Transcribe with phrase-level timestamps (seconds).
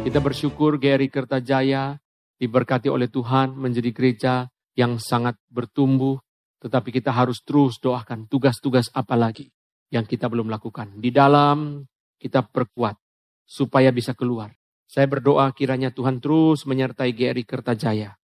[0.00, 1.92] Kita bersyukur GRI Kertajaya
[2.40, 4.34] diberkati oleh Tuhan menjadi gereja
[4.72, 6.16] yang sangat bertumbuh.
[6.56, 9.52] Tetapi kita harus terus doakan tugas-tugas apa lagi
[9.92, 10.96] yang kita belum lakukan.
[10.96, 11.84] Di dalam
[12.16, 12.96] kita perkuat
[13.44, 14.48] supaya bisa keluar.
[14.88, 18.16] Saya berdoa kiranya Tuhan terus menyertai GRI Kertajaya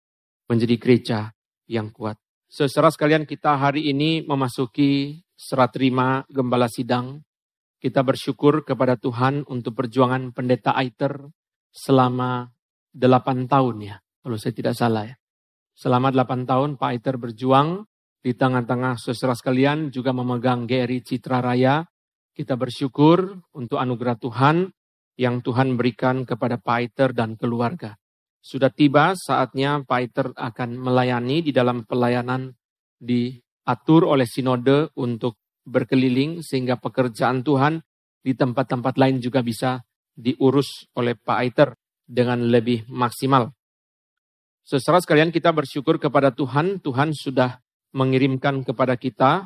[0.48, 1.20] menjadi gereja
[1.68, 2.16] yang kuat.
[2.48, 7.20] Seserah sekalian kita hari ini memasuki serah terima gembala sidang.
[7.84, 11.20] Kita bersyukur kepada Tuhan untuk perjuangan pendeta Aiter
[11.76, 12.48] selama
[12.96, 15.16] delapan tahun ya, kalau saya tidak salah ya.
[15.76, 17.84] Selama delapan tahun Pak Aiter berjuang
[18.24, 21.84] di tengah-tengah saudara sekalian juga memegang GRI Citra Raya.
[22.32, 24.72] Kita bersyukur untuk anugerah Tuhan
[25.20, 28.00] yang Tuhan berikan kepada Pak Aiter dan keluarga.
[28.40, 32.56] Sudah tiba saatnya Pak Aiter akan melayani di dalam pelayanan
[33.00, 37.84] diatur oleh sinode untuk berkeliling sehingga pekerjaan Tuhan
[38.24, 39.82] di tempat-tempat lain juga bisa
[40.16, 41.70] diurus oleh Pak Aiter
[42.08, 43.52] dengan lebih maksimal.
[44.66, 47.62] Seserah sekalian kita bersyukur kepada Tuhan, Tuhan sudah
[47.94, 49.46] mengirimkan kepada kita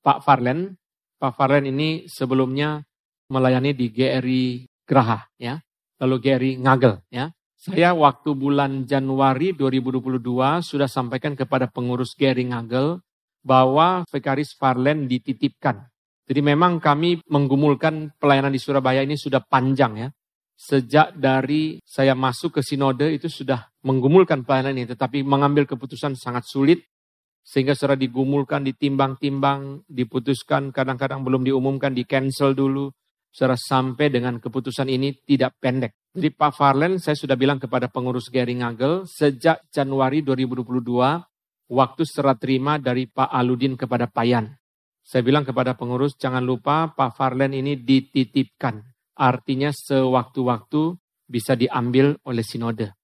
[0.00, 0.80] Pak Farlen.
[1.20, 2.80] Pak Farlen ini sebelumnya
[3.28, 5.60] melayani di GRI Graha ya.
[6.00, 7.28] Lalu GRI Ngagel ya.
[7.60, 10.18] Saya waktu bulan Januari 2022
[10.66, 12.98] sudah sampaikan kepada pengurus GRI Ngagel
[13.46, 15.91] bahwa Vekaris Farlen dititipkan
[16.22, 20.08] jadi memang kami menggumulkan pelayanan di Surabaya ini sudah panjang ya.
[20.54, 24.86] Sejak dari saya masuk ke sinode itu sudah menggumulkan pelayanan ini.
[24.86, 26.86] Tetapi mengambil keputusan sangat sulit.
[27.42, 32.86] Sehingga secara digumulkan, ditimbang-timbang, diputuskan, kadang-kadang belum diumumkan, di cancel dulu.
[33.34, 35.98] Secara sampai dengan keputusan ini tidak pendek.
[36.14, 40.78] Jadi Pak Farlen saya sudah bilang kepada pengurus Gary Ngagel, sejak Januari 2022,
[41.72, 44.61] waktu serah terima dari Pak Aludin kepada Payan.
[45.02, 48.80] Saya bilang kepada pengurus, jangan lupa Pak Farlen ini dititipkan.
[49.18, 50.82] Artinya sewaktu-waktu
[51.26, 52.94] bisa diambil oleh sinode.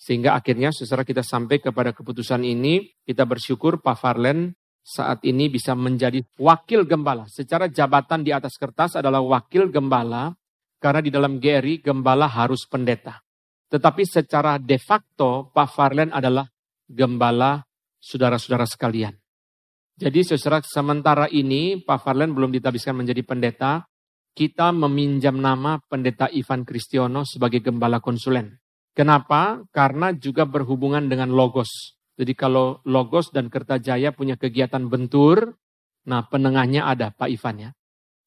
[0.00, 5.76] Sehingga akhirnya secara kita sampai kepada keputusan ini, kita bersyukur Pak Farlen saat ini bisa
[5.76, 7.28] menjadi wakil gembala.
[7.28, 10.32] Secara jabatan di atas kertas adalah wakil gembala,
[10.80, 13.20] karena di dalam GRI gembala harus pendeta.
[13.68, 16.48] Tetapi secara de facto Pak Farlen adalah
[16.88, 17.60] gembala
[18.00, 19.19] saudara-saudara sekalian.
[20.00, 23.84] Jadi saudara sementara ini Pak Farlen belum ditabiskan menjadi pendeta.
[24.32, 28.56] Kita meminjam nama pendeta Ivan Kristiono sebagai gembala konsulen.
[28.96, 29.60] Kenapa?
[29.68, 32.00] Karena juga berhubungan dengan Logos.
[32.16, 35.60] Jadi kalau Logos dan Kertajaya punya kegiatan bentur,
[36.08, 37.70] nah penengahnya ada Pak Ivan ya.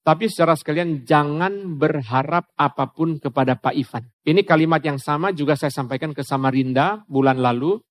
[0.06, 4.14] Tapi secara sekalian jangan berharap apa pun kepada Pak Ivan.
[4.22, 7.82] Ini kalimat yang sama juga saya sampaikan ke Samarinda bulan lalu.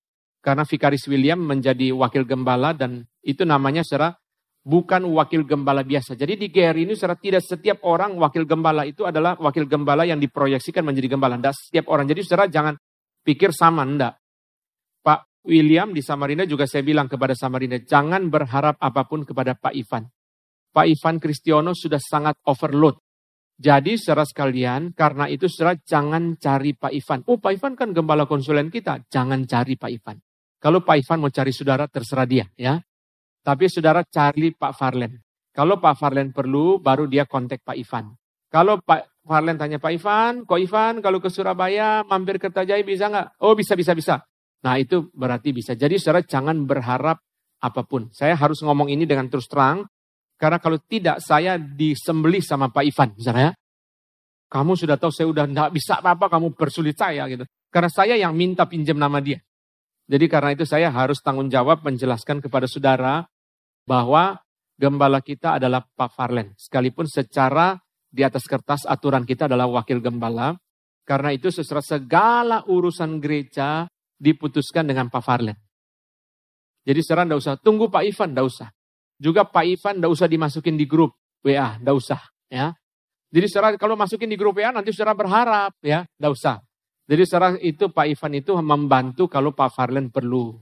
[0.43, 4.11] Karena Vikaris William menjadi wakil gembala dan itu namanya secara
[4.63, 6.19] bukan wakil gembala biasa.
[6.19, 10.19] Jadi di GR ini secara tidak setiap orang wakil gembala itu adalah wakil gembala yang
[10.19, 11.39] diproyeksikan menjadi gembala.
[11.39, 12.11] Tidak setiap orang.
[12.11, 12.75] Jadi secara jangan
[13.23, 14.19] pikir sama, enggak.
[14.99, 19.75] Pak William di Samarinda juga saya bilang kepada Samarinda, jangan berharap apa pun kepada Pak
[19.75, 20.07] Ivan.
[20.73, 22.99] Pak Ivan Kristiono sudah sangat overload.
[23.53, 27.19] Jadi secara sekalian, karena itu secara jangan cari Pak Ivan.
[27.29, 30.17] Oh Pak Ivan kan gembala konsulen kita, jangan cari Pak Ivan.
[30.63, 32.47] Kalau Pak Ivan mau cari saudara, terserah dia.
[32.55, 32.79] ya.
[33.43, 35.19] Tapi saudara cari Pak Farlen.
[35.51, 38.15] Kalau Pak Farlen perlu, baru dia kontak Pak Ivan.
[38.47, 43.11] Kalau Pak Farlen tanya Pak Ivan, kok Ivan kalau ke Surabaya mampir ke Tajai bisa
[43.11, 43.43] nggak?
[43.43, 44.23] Oh bisa, bisa, bisa.
[44.63, 45.75] Nah itu berarti bisa.
[45.75, 47.19] Jadi saudara jangan berharap
[47.59, 48.07] apa pun.
[48.15, 49.83] Saya harus ngomong ini dengan terus terang.
[50.39, 53.51] Karena kalau tidak saya disembelih sama Pak Ivan misalnya.
[54.47, 57.43] Kamu sudah tahu saya udah nggak bisa apa-apa kamu persulit saya gitu.
[57.67, 59.41] Karena saya yang minta pinjam nama dia.
[60.07, 63.23] Jadi karena itu saya harus tanggung jawab menjelaskan kepada saudara
[63.87, 64.39] bahwa
[64.75, 66.51] gembala kita adalah Pak Farlen.
[66.59, 67.79] Sekalipun secara
[68.11, 70.59] di atas kertas aturan kita adalah wakil gembala.
[71.03, 75.57] Karena itu sesuatu segala urusan gereja diputuskan dengan Pak Farlen.
[76.83, 78.69] Jadi saudara tidak usah tunggu Pak Ivan, tidak usah.
[79.19, 82.21] Juga Pak Ivan tidak usah dimasukin di grup WA, tidak usah.
[82.47, 82.75] ya.
[83.33, 86.55] Jadi saudara kalau masukin di grup WA nanti saudara berharap ya, tidak usah.
[87.03, 90.55] Jadi secara itu Pak Ivan itu membantu kalau Pak Farlen perlu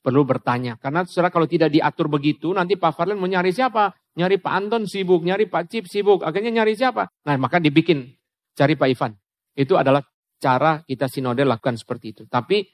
[0.00, 0.80] perlu bertanya.
[0.80, 3.92] Karena secara kalau tidak diatur begitu, nanti Pak Farlen mau nyari siapa?
[4.16, 7.06] Nyari Pak Anton sibuk, nyari Pak Cip sibuk, akhirnya nyari siapa?
[7.28, 8.08] Nah maka dibikin
[8.56, 9.12] cari Pak Ivan.
[9.54, 10.00] Itu adalah
[10.40, 12.22] cara kita sinode lakukan seperti itu.
[12.26, 12.64] Tapi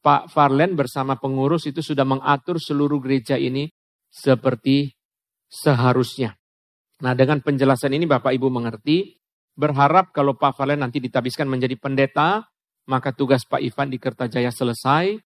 [0.00, 3.66] Pak Farlen bersama pengurus itu sudah mengatur seluruh gereja ini
[4.06, 4.94] seperti
[5.50, 6.38] seharusnya.
[7.02, 9.18] Nah dengan penjelasan ini Bapak Ibu mengerti,
[9.58, 12.46] berharap kalau Pak Farlen nanti ditabiskan menjadi pendeta,
[12.86, 15.18] maka tugas Pak Ivan di Kertajaya selesai,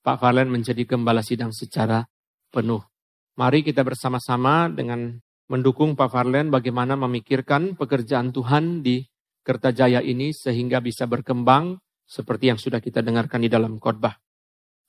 [0.00, 2.06] Pak Farlen menjadi gembala sidang secara
[2.48, 2.80] penuh.
[3.36, 5.18] Mari kita bersama-sama dengan
[5.50, 9.02] mendukung Pak Farlen bagaimana memikirkan pekerjaan Tuhan di
[9.40, 14.18] Kertajaya ini sehingga bisa berkembang seperti yang sudah kita dengarkan di dalam khotbah.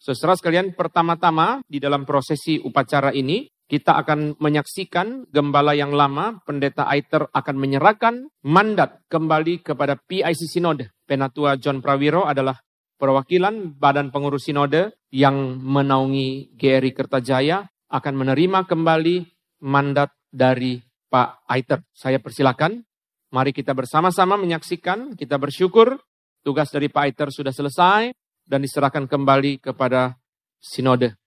[0.01, 6.89] Saudara sekalian, pertama-tama di dalam prosesi upacara ini, kita akan menyaksikan gembala yang lama, pendeta
[6.89, 10.91] Aiter akan menyerahkan mandat kembali kepada PIC Sinode.
[11.11, 12.55] Penatua John Prawiro adalah
[12.95, 19.27] perwakilan Badan Pengurus Sinode yang menaungi GRI Kertajaya akan menerima kembali
[19.67, 20.79] mandat dari
[21.11, 21.83] Pak Aiter.
[21.91, 22.79] Saya persilakan,
[23.35, 25.99] mari kita bersama-sama menyaksikan, kita bersyukur
[26.47, 28.15] tugas dari Pak Aiter sudah selesai,
[28.47, 30.15] dan diserahkan kembali kepada
[30.63, 31.19] sinode.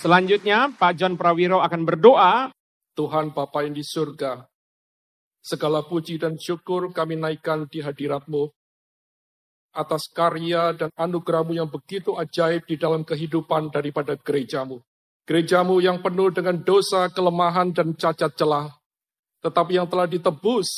[0.00, 2.48] Selanjutnya Pak John Prawiro akan berdoa.
[2.96, 4.47] Tuhan Bapa yang di surga,
[5.42, 8.50] segala puji dan syukur kami naikkan di hadiratmu
[9.78, 14.82] atas karya dan anugerahmu yang begitu ajaib di dalam kehidupan daripada gerejamu.
[15.28, 18.72] Gerejamu yang penuh dengan dosa, kelemahan, dan cacat celah,
[19.44, 20.68] tetapi yang telah ditebus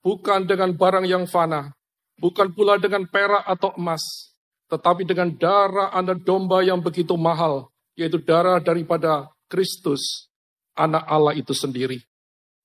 [0.00, 1.76] bukan dengan barang yang fana,
[2.16, 4.32] bukan pula dengan perak atau emas,
[4.72, 7.68] tetapi dengan darah anak domba yang begitu mahal,
[8.00, 10.32] yaitu darah daripada Kristus,
[10.72, 12.07] anak Allah itu sendiri.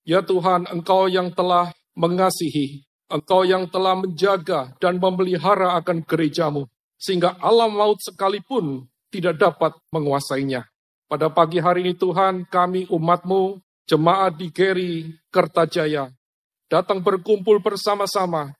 [0.04, 6.68] Ya Tuhan, Engkau yang telah mengasihi, Engkau yang telah menjaga dan memelihara akan gerejamu,
[7.00, 10.68] sehingga alam maut sekalipun tidak dapat menguasainya.
[11.08, 16.12] Pada pagi hari ini Tuhan, kami umatmu, jemaat di Geri, Kertajaya,
[16.68, 18.52] datang berkumpul bersama-sama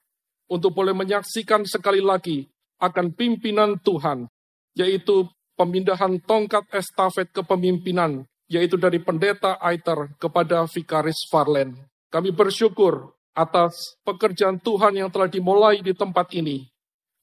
[0.48, 2.48] untuk boleh menyaksikan sekali lagi
[2.80, 4.32] akan pimpinan Tuhan,
[4.80, 5.28] yaitu
[5.60, 11.74] pemindahan tongkat estafet kepemimpinan, yaitu dari pendeta Aiter kepada Vikaris Farlen.
[12.14, 16.70] Kami bersyukur atas pekerjaan Tuhan yang telah dimulai di tempat ini.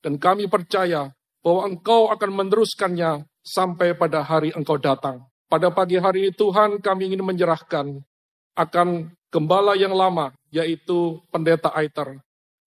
[0.03, 5.23] Dan kami percaya bahwa Engkau akan meneruskannya sampai pada hari Engkau datang.
[5.47, 8.03] Pada pagi hari ini Tuhan kami ingin menyerahkan
[8.59, 12.19] akan gembala yang lama, yaitu pendeta Aiter.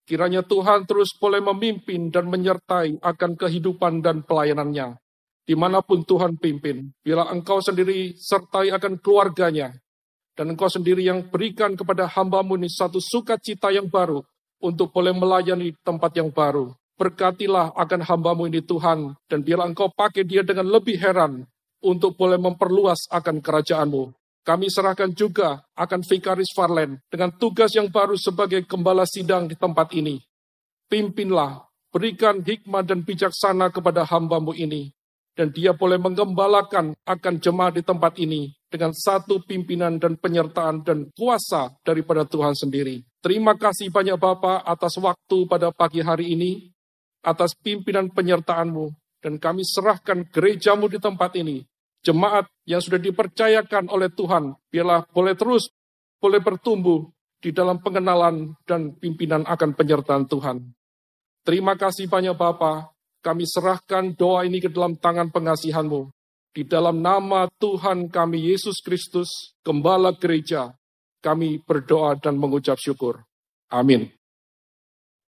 [0.08, 5.00] Kiranya Tuhan terus boleh memimpin dan menyertai akan kehidupan dan pelayanannya.
[5.44, 9.76] Di mana pun Tuhan pimpin, bila engkau sendiri sertai akan keluarganya,
[10.40, 14.24] dan engkau sendiri yang berikan kepada hambamu ini satu sukacita yang baru
[14.64, 16.72] untuk boleh melayani tempat yang baru.
[16.96, 21.44] Berkatilah akan hambamu ini Tuhan, dan bila engkau pakai dia dengan lebih heran
[21.84, 24.16] untuk boleh memperluas akan kerajaanmu.
[24.44, 29.92] Kami serahkan juga akan Vikaris Farlen dengan tugas yang baru sebagai gembala sidang di tempat
[29.96, 30.20] ini.
[30.88, 34.92] Pimpinlah, berikan hikmat dan bijaksana kepada hambamu ini.
[35.34, 41.10] Dan dia boleh menggembalakan akan jemaat di tempat ini dengan satu pimpinan dan penyertaan dan
[41.18, 43.02] kuasa daripada Tuhan sendiri.
[43.18, 46.70] Terima kasih banyak Bapak atas waktu pada pagi hari ini,
[47.26, 48.94] atas pimpinan penyertaanmu,
[49.26, 51.66] dan kami serahkan gerejamu di tempat ini
[52.04, 55.72] jemaat yang sudah dipercayakan oleh Tuhan, biarlah boleh terus,
[56.20, 57.08] boleh bertumbuh
[57.40, 60.58] di dalam pengenalan dan pimpinan akan penyertaan Tuhan.
[61.44, 62.93] Terima kasih banyak Bapa,
[63.24, 66.12] kami serahkan doa ini ke dalam tangan pengasihanmu.
[66.54, 70.76] Di dalam nama Tuhan kami Yesus Kristus, Gembala Gereja,
[71.24, 73.24] kami berdoa dan mengucap syukur.
[73.72, 74.12] Amin.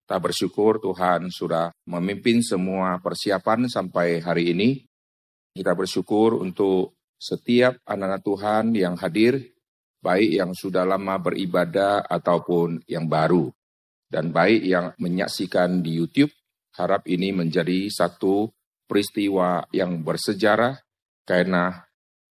[0.06, 4.70] Kita bersyukur Tuhan sudah memimpin semua persiapan sampai hari ini.
[5.56, 9.40] Kita bersyukur untuk setiap anak-anak Tuhan yang hadir,
[10.04, 13.50] baik yang sudah lama beribadah ataupun yang baru.
[14.06, 16.30] Dan baik yang menyaksikan di YouTube,
[16.76, 18.52] harap ini menjadi satu
[18.86, 20.78] peristiwa yang bersejarah
[21.26, 21.88] karena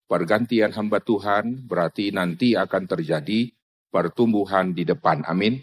[0.07, 3.51] pergantian hamba Tuhan berarti nanti akan terjadi
[3.91, 5.27] pertumbuhan di depan.
[5.27, 5.59] Amin.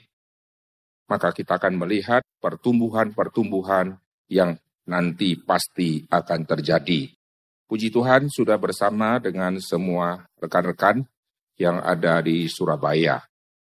[1.07, 3.99] Maka kita akan melihat pertumbuhan-pertumbuhan
[4.31, 4.55] yang
[4.87, 7.11] nanti pasti akan terjadi.
[7.67, 11.07] Puji Tuhan sudah bersama dengan semua rekan-rekan
[11.55, 13.23] yang ada di Surabaya.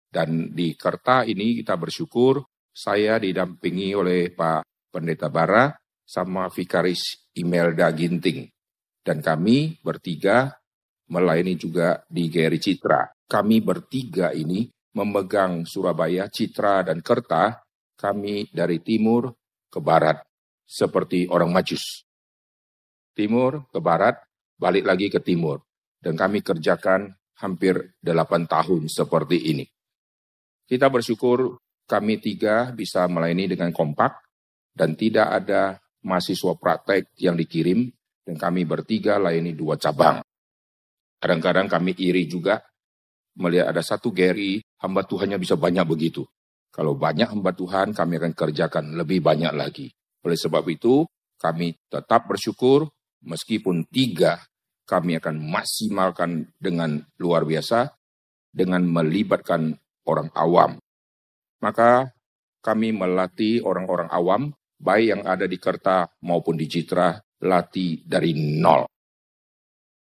[0.08, 2.44] Dan di Kerta ini kita bersyukur
[2.74, 5.74] saya didampingi oleh Pak Pendeta Bara
[6.06, 8.46] sama Vikaris Imelda Ginting.
[9.02, 10.54] Dan kami bertiga
[11.10, 13.10] melayani juga di Geri Citra.
[13.26, 17.66] Kami bertiga ini memegang Surabaya, Citra, dan Kerta.
[17.98, 19.34] Kami dari timur
[19.74, 20.22] ke barat,
[20.70, 22.06] seperti orang majus
[23.14, 24.18] timur ke barat,
[24.58, 25.62] balik lagi ke timur.
[26.04, 29.66] Dan kami kerjakan hampir delapan tahun seperti ini.
[30.68, 31.56] Kita bersyukur
[31.88, 34.23] kami tiga bisa melayani dengan kompak
[34.74, 37.88] dan tidak ada mahasiswa praktek yang dikirim
[38.26, 40.20] dan kami bertiga layani dua cabang.
[41.22, 42.60] Kadang-kadang kami iri juga
[43.40, 46.28] melihat ada satu Gary, hamba Tuhannya bisa banyak begitu.
[46.74, 49.94] Kalau banyak hamba Tuhan, kami akan kerjakan lebih banyak lagi.
[50.26, 51.06] Oleh sebab itu,
[51.38, 52.90] kami tetap bersyukur
[53.24, 54.42] meskipun tiga,
[54.90, 57.94] kami akan maksimalkan dengan luar biasa
[58.52, 59.76] dengan melibatkan
[60.06, 60.82] orang awam.
[61.64, 62.12] Maka
[62.64, 64.42] kami melatih orang-orang awam,
[64.84, 67.16] baik yang ada di Kerta maupun di Citra,
[67.48, 68.84] latih dari nol.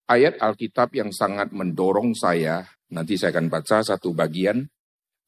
[0.08, 4.68] Ayat Alkitab yang sangat mendorong saya, nanti saya akan baca satu bagian,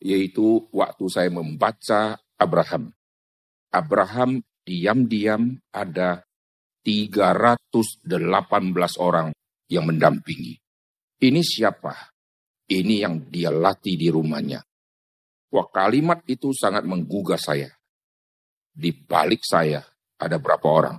[0.03, 2.91] yaitu waktu saya membaca Abraham.
[3.72, 6.24] Abraham diam-diam ada
[6.84, 8.08] 318
[9.00, 9.36] orang
[9.67, 10.55] yang mendampingi.
[11.19, 12.15] Ini siapa?
[12.69, 14.63] Ini yang dia latih di rumahnya.
[15.50, 17.78] Wah kalimat itu sangat menggugah saya.
[18.71, 19.83] Di balik saya
[20.19, 20.97] ada berapa orang?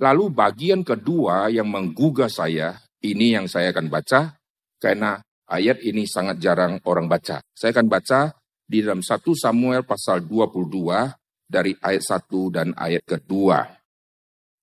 [0.00, 4.34] Lalu bagian kedua yang menggugah saya, ini yang saya akan baca,
[4.82, 7.38] karena ayat ini sangat jarang orang baca.
[7.54, 8.34] Saya akan baca
[8.66, 11.12] di dalam 1 Samuel pasal 22
[11.44, 13.68] dari ayat 1 dan ayat kedua.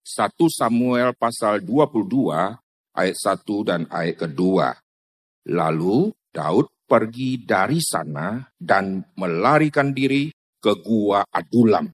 [0.01, 2.33] 1 Samuel pasal 22
[2.97, 4.73] ayat 1 dan ayat kedua.
[5.53, 11.89] Lalu Daud pergi dari sana dan melarikan diri ke gua Adulam.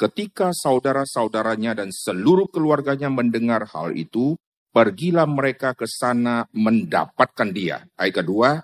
[0.00, 4.34] Ketika saudara-saudaranya dan seluruh keluarganya mendengar hal itu,
[4.74, 7.86] pergilah mereka ke sana mendapatkan dia.
[7.94, 8.58] Ayat kedua,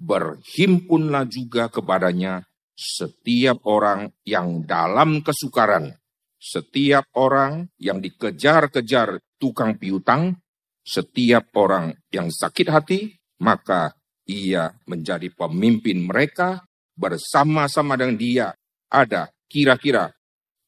[0.00, 2.42] berhimpunlah juga kepadanya
[2.74, 5.92] setiap orang yang dalam kesukaran,
[6.40, 10.40] setiap orang yang dikejar-kejar tukang piutang,
[10.80, 13.00] setiap orang yang sakit hati,
[13.44, 13.92] maka
[14.24, 16.64] ia menjadi pemimpin mereka
[17.00, 18.46] bersama-sama dengan dia.
[18.92, 20.12] Ada kira-kira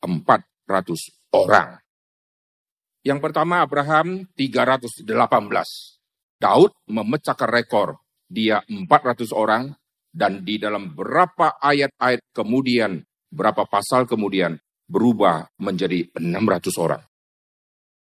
[0.01, 1.77] 400 orang.
[3.05, 5.05] Yang pertama Abraham 318.
[6.41, 8.01] Daud memecahkan rekor.
[8.33, 9.77] Dia 400 orang
[10.09, 14.57] dan di dalam berapa ayat-ayat kemudian, berapa pasal kemudian
[14.89, 17.03] berubah menjadi 600 orang.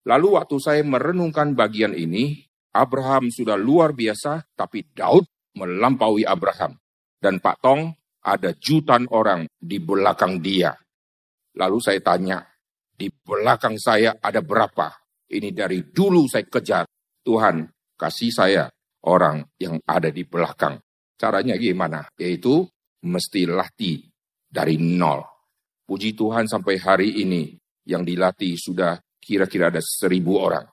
[0.08, 5.28] Lalu waktu saya merenungkan bagian ini, Abraham sudah luar biasa, tapi Daud
[5.60, 6.80] melampaui Abraham.
[7.20, 7.92] Dan Pak Tong
[8.28, 10.76] ada jutaan orang di belakang dia.
[11.56, 12.44] Lalu saya tanya,
[12.92, 14.92] di belakang saya ada berapa?
[15.32, 16.84] Ini dari dulu saya kejar.
[17.24, 17.64] Tuhan,
[17.96, 18.64] kasih saya
[19.08, 20.80] orang yang ada di belakang.
[21.16, 22.04] Caranya gimana?
[22.20, 22.68] Yaitu
[23.08, 24.04] mesti latih
[24.48, 25.24] dari nol.
[25.88, 27.56] Puji Tuhan sampai hari ini
[27.88, 30.68] yang dilatih sudah kira-kira ada seribu orang.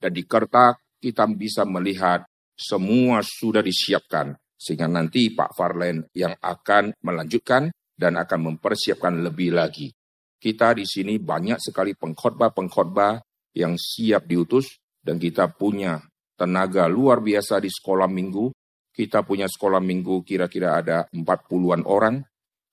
[0.00, 2.24] Dan di Kertak kita bisa melihat
[2.56, 4.34] semua sudah disiapkan.
[4.58, 9.94] Sehingga nanti Pak Farlen yang akan melanjutkan dan akan mempersiapkan lebih lagi.
[10.38, 13.22] Kita di sini banyak sekali pengkhotbah-pengkhotbah
[13.54, 16.02] yang siap diutus dan kita punya
[16.34, 18.50] tenaga luar biasa di sekolah minggu.
[18.94, 22.18] Kita punya sekolah minggu kira-kira ada 40-an orang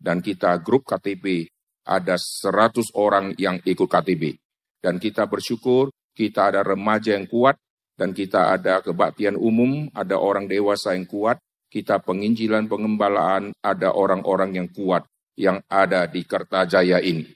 [0.02, 1.46] dan kita grup KTP
[1.86, 4.34] ada 100 orang yang ikut KTP.
[4.82, 7.60] Dan kita bersyukur kita ada remaja yang kuat
[8.00, 11.38] dan kita ada kebaktian umum, ada orang dewasa yang kuat,
[11.70, 15.06] kita penginjilan pengembalaan, ada orang-orang yang kuat
[15.36, 17.28] yang ada di Kertajaya ini.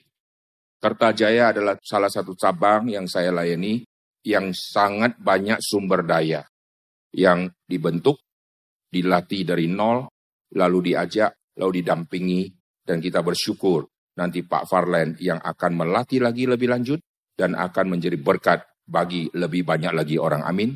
[0.79, 3.83] Kertajaya adalah salah satu cabang yang saya layani
[4.23, 6.47] yang sangat banyak sumber daya
[7.11, 8.23] yang dibentuk,
[8.87, 10.07] dilatih dari nol,
[10.55, 12.41] lalu diajak, lalu didampingi,
[12.85, 16.99] dan kita bersyukur nanti Pak Farlen yang akan melatih lagi lebih lanjut
[17.35, 20.43] dan akan menjadi berkat bagi lebih banyak lagi orang.
[20.43, 20.75] Amin.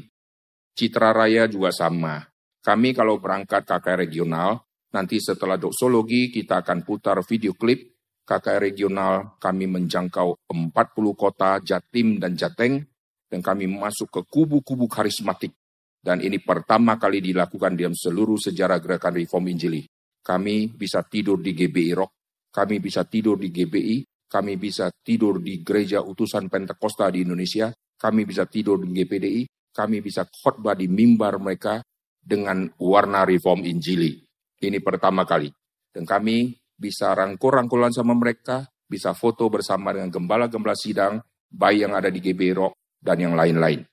[0.74, 2.24] Citra Raya juga sama.
[2.64, 4.64] Kami kalau berangkat KKR regional,
[4.96, 7.92] nanti setelah doksologi kita akan putar video klip
[8.24, 10.72] KKR regional kami menjangkau 40
[11.12, 12.80] kota Jatim dan Jateng
[13.28, 15.52] dan kami masuk ke kubu-kubu karismatik.
[16.00, 19.84] Dan ini pertama kali dilakukan dalam seluruh sejarah gerakan reform Injili.
[20.24, 22.12] Kami bisa tidur di GBI Rock,
[22.48, 28.24] kami bisa tidur di GBI, kami bisa tidur di gereja utusan Pentakosta di Indonesia, kami
[28.24, 29.42] bisa tidur di GPDI,
[29.76, 31.84] kami bisa khotbah di mimbar mereka
[32.24, 34.24] dengan warna reform Injili.
[34.64, 35.52] Ini pertama kali.
[35.92, 41.20] Dan kami bisa rangkul-rangkulan sama mereka, bisa foto bersama dengan gembala-gembala sidang,
[41.52, 43.84] bayi yang ada di GB Rock, dan yang lain-lain.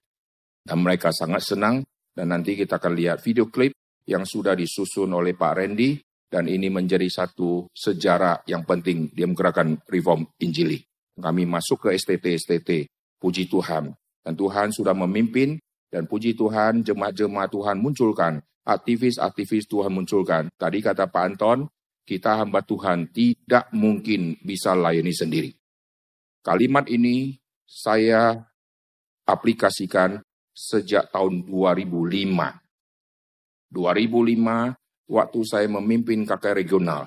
[0.62, 1.82] Dan mereka sangat senang,
[2.14, 3.74] dan nanti kita akan lihat video klip
[4.06, 5.98] yang sudah disusun oleh Pak Randy,
[6.30, 10.78] dan ini menjadi satu sejarah yang penting di gerakan reform Injili.
[11.18, 12.86] Kami masuk ke STT-STT,
[13.18, 13.92] puji Tuhan.
[14.24, 15.58] Dan Tuhan sudah memimpin
[15.90, 18.38] dan puji Tuhan jemaat-jemaat Tuhan munculkan.
[18.62, 20.46] Aktivis-aktivis Tuhan munculkan.
[20.54, 21.66] Tadi kata Pak Anton,
[22.06, 25.50] kita hamba Tuhan tidak mungkin bisa layani sendiri.
[26.40, 28.38] Kalimat ini saya
[29.26, 30.22] aplikasikan
[30.54, 32.54] sejak tahun 2005.
[33.70, 34.74] 2005
[35.10, 37.06] waktu saya memimpin kakak regional.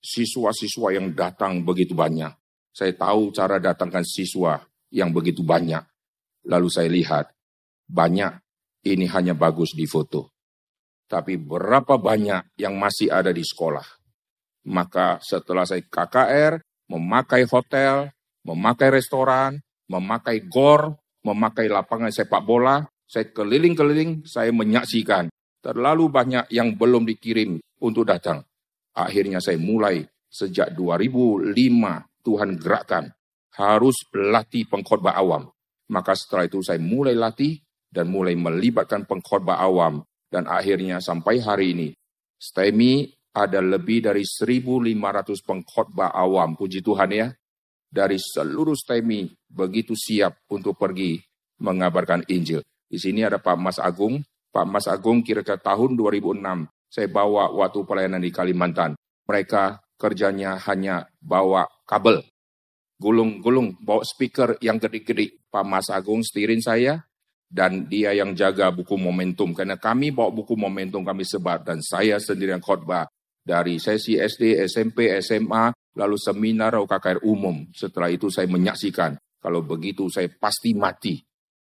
[0.00, 2.32] Siswa-siswa yang datang begitu banyak.
[2.70, 4.62] Saya tahu cara datangkan siswa
[4.94, 5.84] yang begitu banyak.
[6.48, 7.28] Lalu saya lihat,
[7.90, 8.32] banyak
[8.86, 10.30] ini hanya bagus di foto.
[11.10, 13.82] Tapi berapa banyak yang masih ada di sekolah?
[14.70, 18.14] Maka setelah saya KKR, memakai hotel,
[18.46, 19.58] memakai restoran,
[19.90, 20.94] memakai gor,
[21.26, 25.26] memakai lapangan sepak bola, saya keliling-keliling, saya menyaksikan
[25.60, 28.46] terlalu banyak yang belum dikirim untuk datang.
[28.94, 31.52] Akhirnya saya mulai sejak 2005
[32.22, 33.04] Tuhan gerakkan
[33.58, 35.50] harus latih pengkhotbah awam.
[35.90, 37.58] Maka setelah itu saya mulai latih
[37.90, 41.88] dan mulai melibatkan pengkhotbah awam dan akhirnya sampai hari ini
[42.40, 47.28] STEMI ada lebih dari 1.500 pengkhotbah awam, puji Tuhan ya.
[47.90, 51.18] Dari seluruh STEMI begitu siap untuk pergi
[51.58, 52.62] mengabarkan Injil.
[52.86, 54.22] Di sini ada Pak Mas Agung.
[54.50, 58.98] Pak Mas Agung kira-kira tahun 2006 saya bawa waktu pelayanan di Kalimantan.
[59.26, 62.22] Mereka kerjanya hanya bawa kabel.
[62.98, 65.38] Gulung-gulung, bawa speaker yang gede-gede.
[65.50, 67.06] Pak Mas Agung setirin saya,
[67.50, 69.50] dan dia yang jaga buku momentum.
[69.50, 73.10] Karena kami bawa buku momentum kami sebar, dan saya sendiri yang khotbah.
[73.42, 77.66] Dari sesi SD, SMP, SMA, lalu seminar UKKR umum.
[77.74, 81.18] Setelah itu saya menyaksikan, kalau begitu saya pasti mati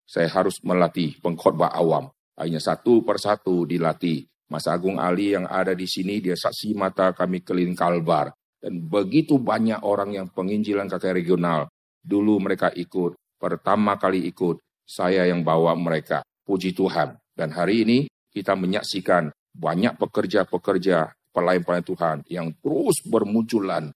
[0.04, 2.12] saya harus melatih pengkhotbah awam.
[2.36, 4.28] Hanya satu persatu dilatih.
[4.52, 8.30] Mas Agung Ali yang ada di sini, dia saksi mata kami keliling Kalbar.
[8.60, 11.72] Dan begitu banyak orang yang penginjilan kakek regional.
[12.04, 16.22] Dulu mereka ikut, pertama kali ikut, saya yang bawa mereka.
[16.44, 17.16] Puji Tuhan.
[17.34, 17.98] Dan hari ini
[18.30, 23.90] kita menyaksikan banyak pekerja-pekerja pelayan-pelayan Tuhan yang terus bermunculan.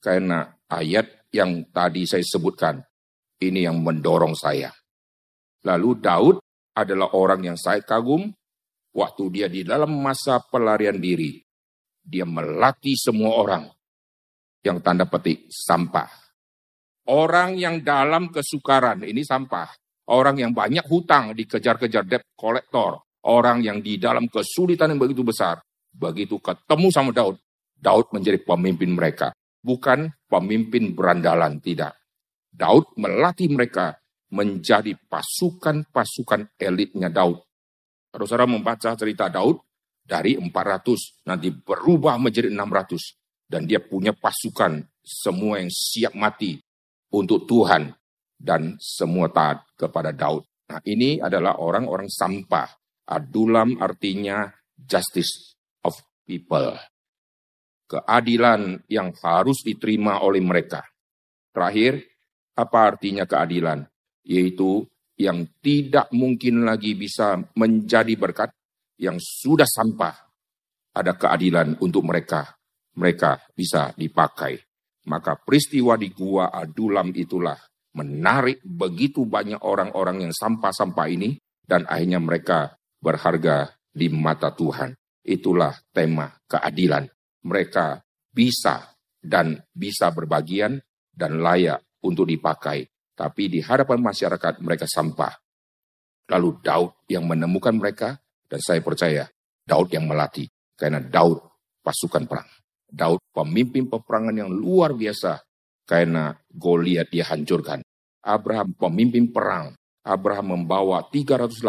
[0.00, 2.80] Karena ayat yang tadi saya sebutkan,
[3.38, 4.72] ini yang mendorong saya.
[5.62, 6.36] Lalu Daud
[6.72, 8.32] adalah orang yang saya kagum
[8.96, 11.38] waktu dia di dalam masa pelarian diri.
[12.00, 13.68] Dia melatih semua orang
[14.64, 16.08] yang tanda petik sampah.
[17.10, 19.68] Orang yang dalam kesukaran, ini sampah.
[20.10, 22.98] Orang yang banyak hutang dikejar-kejar debt kolektor.
[23.22, 25.62] Orang yang di dalam kesulitan yang begitu besar.
[25.90, 27.38] Begitu ketemu sama Daud,
[27.78, 29.30] Daud menjadi pemimpin mereka.
[29.60, 31.94] Bukan pemimpin berandalan, tidak.
[32.50, 34.00] Daud melatih mereka
[34.34, 37.38] menjadi pasukan-pasukan elitnya Daud.
[38.10, 39.62] Kalau saudara membaca cerita Daud,
[40.10, 43.14] dari 400 nanti berubah menjadi 600.
[43.50, 46.54] Dan dia punya pasukan semua yang siap mati
[47.10, 47.90] untuk Tuhan
[48.40, 50.48] dan semua taat kepada Daud.
[50.72, 52.72] Nah ini adalah orang-orang sampah.
[53.10, 55.52] Adulam artinya justice
[55.84, 55.92] of
[56.24, 56.72] people.
[57.90, 60.86] Keadilan yang harus diterima oleh mereka.
[61.50, 62.00] Terakhir,
[62.54, 63.82] apa artinya keadilan?
[64.24, 64.84] yaitu
[65.20, 68.54] yang tidak mungkin lagi bisa menjadi berkat,
[69.00, 70.16] yang sudah sampah,
[70.96, 72.56] ada keadilan untuk mereka.
[72.96, 74.60] Mereka bisa dipakai.
[75.08, 77.56] Maka peristiwa di Gua Adulam itulah
[77.96, 82.58] menarik begitu banyak orang-orang yang sampah-sampah ini, dan akhirnya mereka
[83.02, 84.94] berharga di mata Tuhan.
[85.20, 87.04] Itulah tema keadilan.
[87.44, 88.00] Mereka
[88.32, 90.80] bisa dan bisa berbagian
[91.12, 92.88] dan layak untuk dipakai
[93.20, 95.36] tapi di hadapan masyarakat mereka sampah.
[96.32, 98.16] Lalu Daud yang menemukan mereka,
[98.48, 99.28] dan saya percaya
[99.60, 100.48] Daud yang melatih.
[100.72, 101.36] Karena Daud
[101.84, 102.48] pasukan perang.
[102.88, 105.36] Daud pemimpin peperangan yang luar biasa.
[105.90, 107.82] Karena Goliat dia hancurkan.
[108.22, 109.74] Abraham pemimpin perang.
[110.06, 111.66] Abraham membawa 318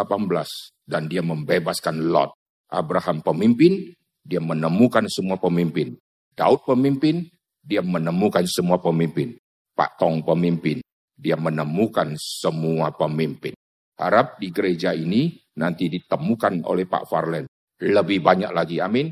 [0.86, 2.38] dan dia membebaskan Lot.
[2.70, 5.98] Abraham pemimpin, dia menemukan semua pemimpin.
[6.38, 7.26] Daud pemimpin,
[7.66, 9.34] dia menemukan semua pemimpin.
[9.74, 10.86] Pak Tong pemimpin,
[11.18, 13.58] dia menemukan semua pemimpin.
[13.98, 17.50] Harap di gereja ini nanti ditemukan oleh Pak Farlen.
[17.82, 19.10] Lebih banyak lagi, amin.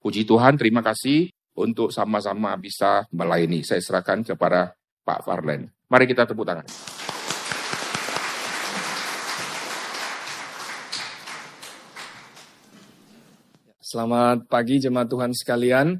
[0.00, 3.66] Puji Tuhan, terima kasih untuk sama-sama bisa melayani.
[3.66, 5.66] Saya serahkan kepada Pak Farlen.
[5.90, 6.66] Mari kita tepuk tangan.
[13.82, 15.96] Selamat pagi jemaat Tuhan sekalian.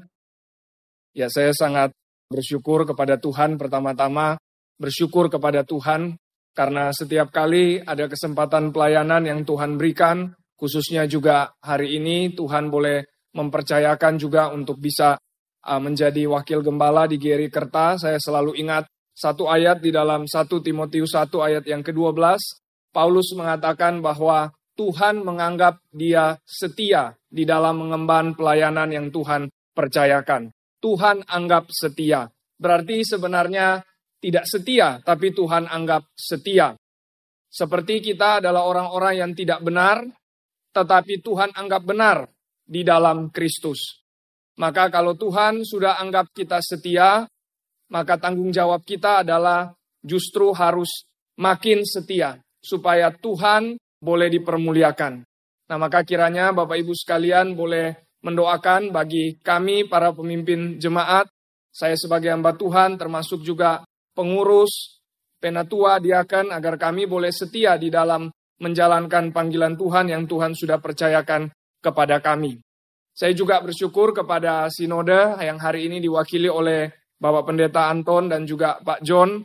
[1.17, 1.89] Ya, saya sangat
[2.29, 4.37] bersyukur kepada Tuhan pertama-tama
[4.79, 6.15] bersyukur kepada Tuhan
[6.55, 13.03] karena setiap kali ada kesempatan pelayanan yang Tuhan berikan, khususnya juga hari ini Tuhan boleh
[13.35, 15.19] mempercayakan juga untuk bisa
[15.69, 18.01] uh, menjadi wakil gembala di Geri Kerta.
[18.01, 20.33] Saya selalu ingat satu ayat di dalam 1
[20.65, 22.17] Timotius 1 ayat yang ke-12.
[22.89, 30.49] Paulus mengatakan bahwa Tuhan menganggap dia setia di dalam mengemban pelayanan yang Tuhan percayakan.
[30.79, 32.31] Tuhan anggap setia.
[32.55, 33.83] Berarti sebenarnya
[34.23, 36.75] tidak setia, tapi Tuhan anggap setia.
[37.51, 40.03] Seperti kita adalah orang-orang yang tidak benar,
[40.71, 42.17] tetapi Tuhan anggap benar
[42.63, 43.98] di dalam Kristus.
[44.59, 47.23] Maka kalau Tuhan sudah anggap kita setia,
[47.89, 49.71] maka tanggung jawab kita adalah
[50.03, 51.07] justru harus
[51.39, 55.23] makin setia, supaya Tuhan boleh dipermuliakan.
[55.69, 61.31] Nah maka kiranya Bapak Ibu sekalian boleh mendoakan bagi kami para pemimpin jemaat,
[61.71, 64.99] saya sebagai hamba Tuhan termasuk juga pengurus,
[65.39, 68.27] penatua, diakan agar kami boleh setia di dalam
[68.59, 71.47] menjalankan panggilan Tuhan yang Tuhan sudah percayakan
[71.79, 72.59] kepada kami.
[73.19, 76.87] Saya juga bersyukur kepada sinode yang hari ini diwakili oleh
[77.19, 79.43] Bapak Pendeta Anton dan juga Pak John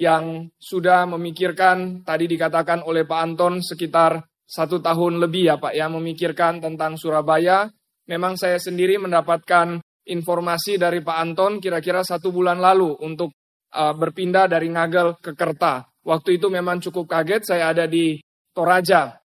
[0.00, 4.16] yang sudah memikirkan, tadi dikatakan oleh Pak Anton sekitar
[4.48, 7.68] satu tahun lebih ya Pak ya, memikirkan tentang Surabaya.
[8.08, 13.36] Memang saya sendiri mendapatkan informasi dari Pak Anton kira-kira satu bulan lalu untuk
[13.76, 15.84] uh, berpindah dari Ngagel ke Kerta.
[16.00, 18.16] Waktu itu memang cukup kaget, saya ada di
[18.56, 19.21] Toraja.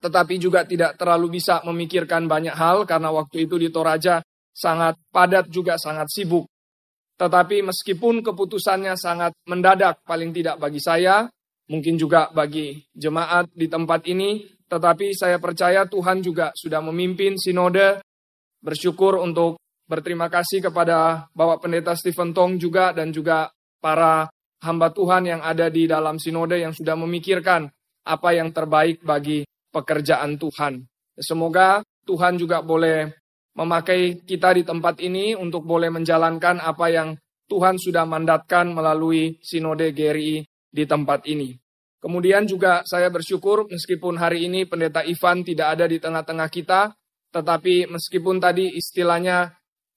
[0.00, 5.52] Tetapi juga tidak terlalu bisa memikirkan banyak hal karena waktu itu di Toraja sangat padat
[5.52, 6.48] juga sangat sibuk.
[7.20, 11.28] Tetapi meskipun keputusannya sangat mendadak, paling tidak bagi saya,
[11.68, 18.00] mungkin juga bagi jemaat di tempat ini, tetapi saya percaya Tuhan juga sudah memimpin sinode,
[18.64, 24.30] bersyukur untuk berterima kasih kepada Bapak Pendeta Stephen Tong juga dan juga para
[24.62, 27.66] hamba Tuhan yang ada di dalam sinode yang sudah memikirkan
[28.06, 30.84] apa yang terbaik bagi pekerjaan Tuhan.
[31.18, 33.10] Semoga Tuhan juga boleh
[33.54, 37.08] memakai kita di tempat ini untuk boleh menjalankan apa yang
[37.50, 41.58] Tuhan sudah mandatkan melalui Sinode GRI di tempat ini.
[42.00, 46.94] Kemudian juga saya bersyukur meskipun hari ini Pendeta Ivan tidak ada di tengah-tengah kita,
[47.28, 49.52] tetapi meskipun tadi istilahnya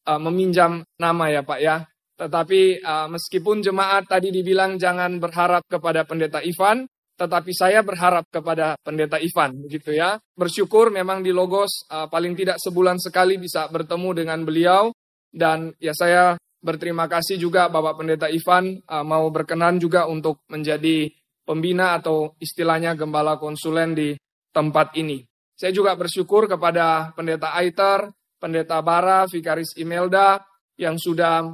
[0.09, 1.87] uh, meminjam nama ya Pak ya,
[2.19, 6.83] tetapi uh, meskipun jemaat tadi dibilang jangan berharap kepada Pendeta Ivan,
[7.23, 10.19] tetapi saya berharap kepada pendeta Ivan begitu ya.
[10.35, 14.91] Bersyukur memang di Logos uh, paling tidak sebulan sekali bisa bertemu dengan beliau
[15.31, 21.07] dan ya saya berterima kasih juga Bapak Pendeta Ivan uh, mau berkenan juga untuk menjadi
[21.47, 24.15] pembina atau istilahnya gembala konsulen di
[24.51, 25.23] tempat ini.
[25.55, 30.43] Saya juga bersyukur kepada Pendeta Aiter, Pendeta Bara, Vikaris Imelda
[30.75, 31.47] yang sudah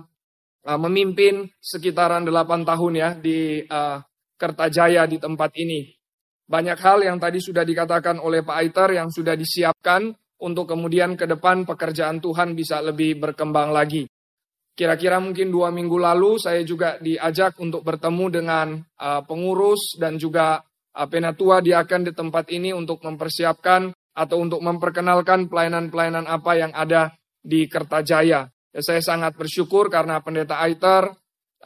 [0.66, 3.98] uh, memimpin sekitaran 8 tahun ya di uh,
[4.39, 5.91] Kertajaya di tempat ini.
[6.47, 11.28] Banyak hal yang tadi sudah dikatakan oleh Pak Aiter yang sudah disiapkan untuk kemudian ke
[11.28, 14.08] depan pekerjaan Tuhan bisa lebih berkembang lagi.
[14.73, 20.63] Kira-kira mungkin dua minggu lalu saya juga diajak untuk bertemu dengan uh, pengurus dan juga
[20.95, 27.12] uh, penatua diakan di tempat ini untuk mempersiapkan atau untuk memperkenalkan pelayanan-pelayanan apa yang ada
[27.43, 28.47] di Kertajaya.
[28.47, 31.12] Ya, saya sangat bersyukur karena pendeta Aiter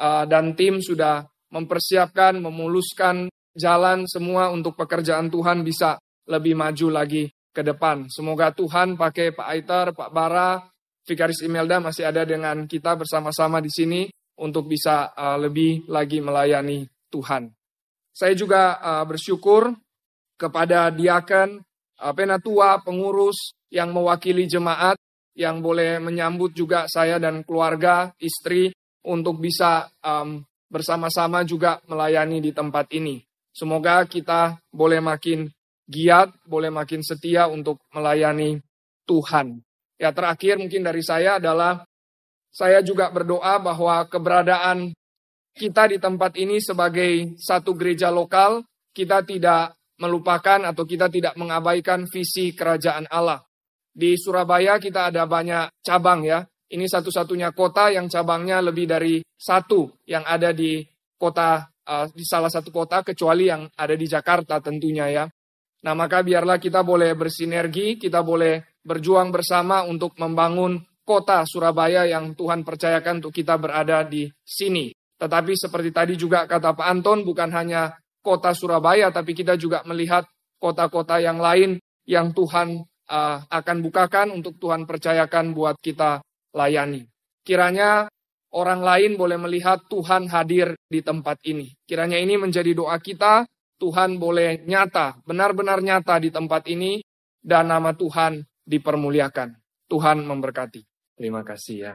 [0.02, 1.22] uh, dan tim sudah
[1.54, 8.10] mempersiapkan, memuluskan jalan semua untuk pekerjaan Tuhan bisa lebih maju lagi ke depan.
[8.10, 10.58] Semoga Tuhan pakai Pak Aiter, Pak Bara,
[11.06, 14.02] Vikaris Imelda masih ada dengan kita bersama-sama di sini
[14.42, 17.54] untuk bisa uh, lebih lagi melayani Tuhan.
[18.10, 19.70] Saya juga uh, bersyukur
[20.34, 21.62] kepada diaken,
[22.02, 24.98] uh, penatua, pengurus yang mewakili jemaat
[25.34, 28.70] yang boleh menyambut juga saya dan keluarga, istri
[29.06, 30.42] untuk bisa um,
[30.74, 33.22] bersama-sama juga melayani di tempat ini.
[33.54, 35.46] Semoga kita boleh makin
[35.86, 38.58] giat, boleh makin setia untuk melayani
[39.06, 39.62] Tuhan.
[40.02, 41.86] Ya terakhir mungkin dari saya adalah
[42.50, 44.98] saya juga berdoa bahwa keberadaan
[45.54, 52.10] kita di tempat ini sebagai satu gereja lokal, kita tidak melupakan atau kita tidak mengabaikan
[52.10, 53.46] visi kerajaan Allah.
[53.94, 56.42] Di Surabaya kita ada banyak cabang ya,
[56.74, 60.82] ini satu-satunya kota yang cabangnya lebih dari satu yang ada di
[61.16, 65.26] kota uh, di salah satu kota kecuali yang ada di Jakarta tentunya ya.
[65.84, 72.32] Nah, maka biarlah kita boleh bersinergi, kita boleh berjuang bersama untuk membangun kota Surabaya yang
[72.34, 74.96] Tuhan percayakan untuk kita berada di sini.
[75.20, 80.24] Tetapi seperti tadi juga kata Pak Anton, bukan hanya kota Surabaya, tapi kita juga melihat
[80.56, 86.24] kota-kota yang lain yang Tuhan uh, akan bukakan untuk Tuhan percayakan buat kita
[86.54, 87.04] layani.
[87.44, 88.08] Kiranya
[88.54, 91.74] orang lain boleh melihat Tuhan hadir di tempat ini.
[91.84, 93.44] Kiranya ini menjadi doa kita,
[93.82, 97.04] Tuhan boleh nyata, benar-benar nyata di tempat ini,
[97.44, 99.60] dan nama Tuhan dipermuliakan.
[99.92, 100.82] Tuhan memberkati.
[101.20, 101.94] Terima kasih ya.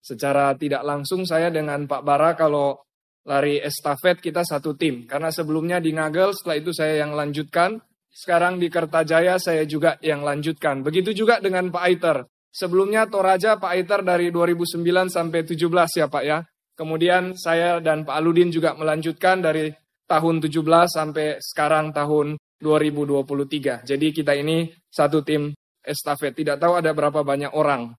[0.00, 2.84] Secara tidak langsung saya dengan Pak Bara kalau
[3.24, 5.04] lari estafet kita satu tim.
[5.08, 7.80] Karena sebelumnya di Nagel, setelah itu saya yang lanjutkan.
[8.10, 10.82] Sekarang di Kertajaya saya juga yang lanjutkan.
[10.82, 12.26] Begitu juga dengan Pak Aiter.
[12.50, 16.38] Sebelumnya Toraja Pak Aiter dari 2009 sampai 17 ya Pak ya.
[16.74, 19.70] Kemudian saya dan Pak Aludin juga melanjutkan dari
[20.10, 20.58] tahun 17
[20.90, 23.86] sampai sekarang tahun 2023.
[23.86, 25.54] Jadi kita ini satu tim
[25.86, 26.34] estafet.
[26.34, 27.94] Tidak tahu ada berapa banyak orang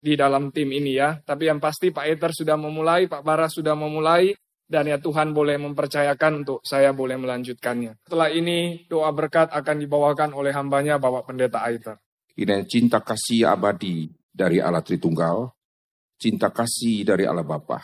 [0.00, 1.20] di dalam tim ini ya.
[1.20, 4.32] Tapi yang pasti Pak Aiter sudah memulai, Pak Bara sudah memulai,
[4.66, 8.06] dan ya Tuhan boleh mempercayakan untuk saya boleh melanjutkannya.
[8.06, 12.00] Setelah ini doa berkat akan dibawakan oleh hambanya Bapak Pendeta Aiter.
[12.36, 15.56] Kiranya cinta kasih abadi dari Allah Tritunggal,
[16.20, 17.80] cinta kasih dari Allah Bapa,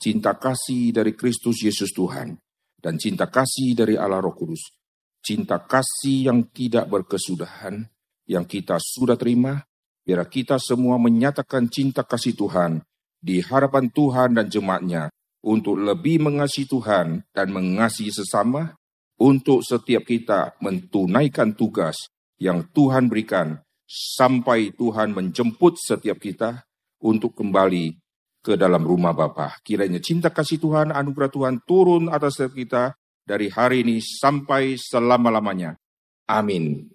[0.00, 2.40] cinta kasih dari Kristus Yesus Tuhan,
[2.80, 4.72] dan cinta kasih dari Allah Roh Kudus,
[5.20, 7.84] cinta kasih yang tidak berkesudahan,
[8.24, 9.60] yang kita sudah terima,
[10.08, 12.80] biar kita semua menyatakan cinta kasih Tuhan
[13.20, 15.12] di hadapan Tuhan dan jemaatnya
[15.44, 18.72] untuk lebih mengasihi Tuhan dan mengasihi sesama,
[19.20, 22.08] untuk setiap kita mentunaikan tugas
[22.40, 23.60] yang Tuhan berikan
[23.92, 26.64] sampai Tuhan menjemput setiap kita
[27.04, 27.92] untuk kembali
[28.40, 29.60] ke dalam rumah Bapa.
[29.60, 32.82] Kiranya cinta kasih Tuhan, anugerah Tuhan turun atas setiap kita
[33.22, 35.76] dari hari ini sampai selama-lamanya.
[36.24, 36.88] Amin.